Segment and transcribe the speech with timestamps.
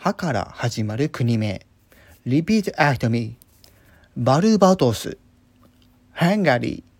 [0.00, 1.66] はから始まる国名。
[2.24, 3.34] Repeat after me.
[4.16, 5.18] バルバトス、
[6.12, 6.97] ハンガリー、